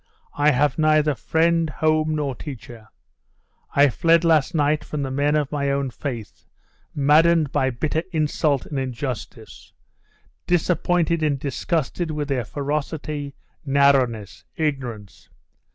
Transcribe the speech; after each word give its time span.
I 0.33 0.49
have 0.49 0.79
neither 0.79 1.13
friend, 1.13 1.69
home, 1.69 2.15
nor 2.15 2.33
teacher. 2.33 2.87
I 3.75 3.89
fled 3.89 4.23
last 4.23 4.55
night 4.55 4.83
from 4.83 5.03
the 5.03 5.11
men 5.11 5.35
of 5.35 5.51
my 5.51 5.69
own 5.69 5.91
faith, 5.91 6.47
maddened 6.95 7.51
by 7.51 7.69
bitter 7.69 8.01
insult 8.11 8.65
and 8.65 8.79
injustice 8.79 9.73
disappointed 10.47 11.21
and 11.21 11.37
disgusted 11.37 12.09
with 12.09 12.29
their 12.29 12.45
ferocity, 12.45 13.35
narrowness, 13.63 14.43
ignorance. 14.55 15.29